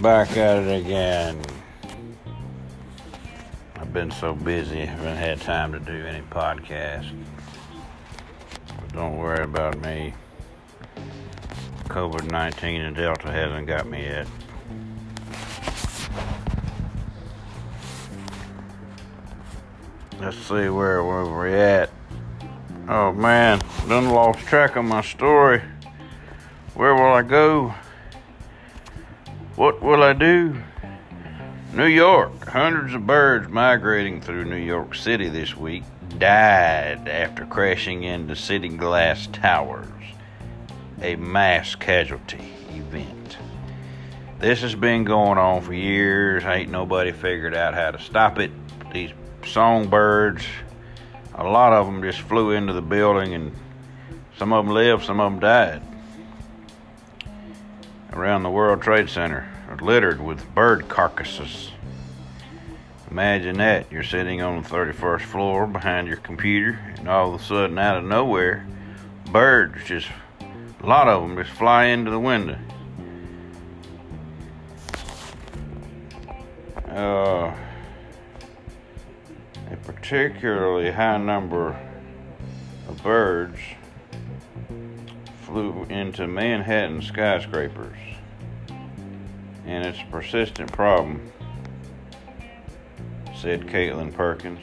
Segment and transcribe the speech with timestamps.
[0.00, 1.40] Back at it again.
[3.74, 7.12] I've been so busy, I haven't had time to do any podcast.
[8.68, 10.14] But don't worry about me.
[11.88, 14.28] COVID 19 and Delta hasn't got me yet.
[20.20, 21.90] Let's see where, where we're at.
[22.88, 25.62] Oh man, done lost track of my story.
[26.74, 27.74] Where will I go?
[29.54, 30.60] What will I do?
[31.72, 32.48] New York.
[32.48, 35.84] Hundreds of birds migrating through New York City this week
[36.18, 39.86] died after crashing into city glass towers.
[41.02, 43.38] A mass casualty event.
[44.40, 46.42] This has been going on for years.
[46.44, 48.50] Ain't nobody figured out how to stop it.
[48.92, 49.12] These
[49.46, 50.44] songbirds,
[51.34, 53.52] a lot of them just flew into the building and
[54.38, 55.82] some of them lived, some of them died.
[58.12, 59.48] Around the World Trade Center,
[59.80, 61.70] littered with bird carcasses.
[63.10, 63.90] Imagine that.
[63.92, 67.98] You're sitting on the 31st floor behind your computer, and all of a sudden, out
[67.98, 68.66] of nowhere,
[69.30, 70.08] birds just,
[70.80, 72.58] a lot of them just fly into the window.
[76.88, 77.54] Uh,
[80.02, 81.78] particularly high number
[82.88, 83.56] of birds
[85.42, 87.96] flew into Manhattan skyscrapers,
[89.64, 91.30] and it's a persistent problem,
[93.36, 94.60] said Kaitlyn Parkins,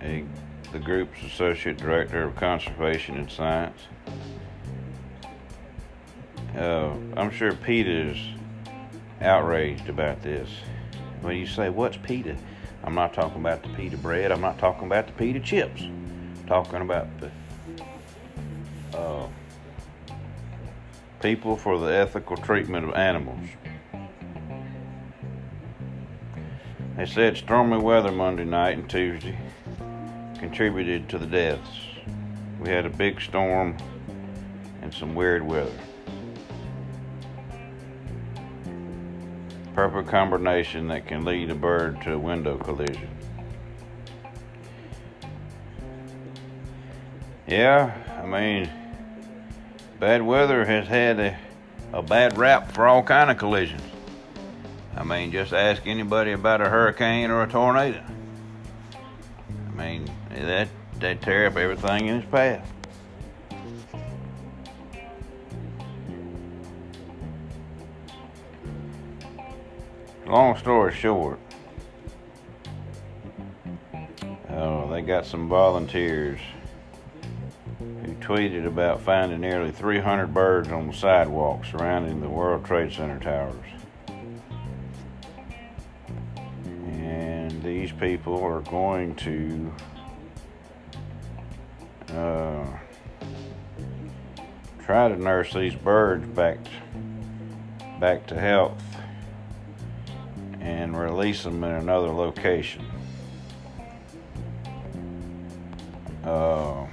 [0.00, 0.24] a,
[0.70, 3.80] the group's associate director of conservation and science.
[6.56, 8.18] Uh, I'm sure PETA is
[9.20, 10.48] outraged about this.
[11.20, 12.36] When you say, What's PETA?
[12.84, 14.30] I'm not talking about the pita bread.
[14.30, 15.82] I'm not talking about the pita chips.
[15.82, 17.30] I'm talking about the
[18.96, 19.26] uh,
[21.20, 23.48] people for the ethical treatment of animals.
[26.96, 29.38] They said stormy weather Monday night and Tuesday
[30.38, 31.68] contributed to the deaths.
[32.60, 33.76] We had a big storm
[34.82, 35.78] and some weird weather.
[39.78, 43.08] Perfect combination that can lead a bird to a window collision.
[47.46, 48.68] Yeah, I mean,
[50.00, 51.38] bad weather has had a,
[51.92, 53.84] a bad rap for all kind of collisions.
[54.96, 58.02] I mean, just ask anybody about a hurricane or a tornado.
[59.68, 60.66] I mean, that
[60.98, 62.68] they tear up everything in its path.
[70.28, 71.38] Long story short,
[74.50, 76.38] oh, they got some volunteers
[77.78, 83.18] who tweeted about finding nearly 300 birds on the sidewalk surrounding the World Trade Center
[83.18, 83.64] towers.
[86.66, 89.72] And these people are going to
[92.12, 92.66] uh,
[94.84, 96.58] try to nurse these birds back
[97.98, 98.97] back to health
[100.68, 102.84] and release them in another location.
[106.22, 106.86] Uh,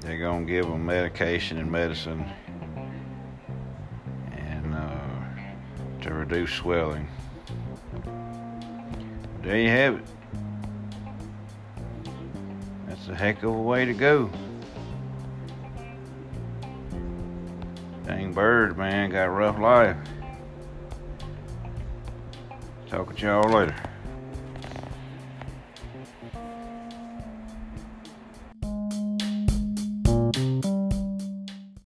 [0.00, 2.30] they're going to give them medication and medicine
[4.32, 7.08] and uh, to reduce swelling.
[9.42, 10.04] There you have it.
[12.86, 14.30] That's a heck of a way to go.
[18.10, 19.96] Dang birds, man, got a rough life.
[22.88, 23.89] Talk with y'all later.